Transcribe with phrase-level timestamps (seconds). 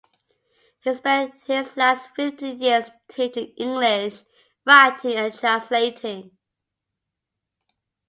[0.79, 4.21] He spent his last fifteen years teaching English,
[4.65, 6.31] writing and translating.